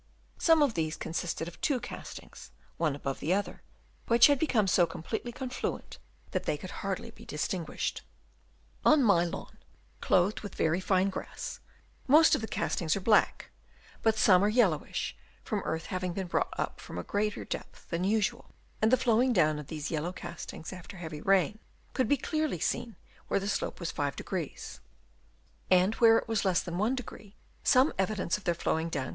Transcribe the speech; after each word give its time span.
Some 0.39 0.63
of 0.63 0.73
these 0.73 0.97
consisted 0.97 1.47
of 1.47 1.61
two 1.61 1.79
castings, 1.79 2.49
one 2.77 2.95
above 2.95 3.19
the 3.19 3.35
other, 3.35 3.61
which 4.07 4.25
had 4.25 4.39
become 4.39 4.65
so 4.65 4.87
completely 4.87 5.31
confluent 5.31 5.99
that 6.31 6.45
they 6.45 6.57
could 6.57 6.71
hardly 6.81 7.11
be 7.11 7.23
distinguished. 7.23 8.01
On 8.83 9.03
my 9.03 9.23
lawn, 9.25 9.59
clothed 9.99 10.39
with 10.39 10.55
very 10.55 10.79
fine 10.79 11.11
grass, 11.11 11.59
most 12.07 12.33
of 12.33 12.41
the 12.41 12.47
castings 12.47 12.95
are 12.95 12.99
black, 12.99 13.51
but 14.01 14.17
some 14.17 14.43
are 14.43 14.49
yellowish 14.49 15.15
from 15.43 15.61
earth 15.65 15.85
having 15.85 16.13
been 16.13 16.25
brought 16.25 16.49
up 16.57 16.79
from 16.79 16.97
a 16.97 17.03
greater 17.03 17.45
depth 17.45 17.87
than 17.91 18.03
usual, 18.03 18.55
and 18.81 18.89
the 18.91 18.97
flowing 18.97 19.33
down 19.33 19.59
of 19.59 19.67
these 19.67 19.91
yellow 19.91 20.11
castings 20.11 20.73
after 20.73 20.97
heavy 20.97 21.21
rain, 21.21 21.59
could 21.93 22.07
be 22.07 22.17
clearly 22.17 22.57
seen 22.59 22.95
where 23.27 23.39
the 23.39 23.47
slope 23.47 23.79
was 23.79 23.93
5°; 23.93 24.79
and 25.69 25.93
where 26.01 26.17
it 26.17 26.27
was 26.27 26.43
less 26.43 26.63
than 26.63 26.77
1° 26.77 27.33
some 27.63 27.93
evidence 27.99 28.35
of 28.39 28.45
their 28.45 28.55
flowing 28.55 28.89
down 28.89 28.93
could 28.95 28.99
Chap. 29.03 29.09